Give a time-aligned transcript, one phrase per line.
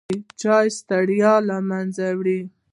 [0.41, 2.39] چای ستړیا له منځه وړي.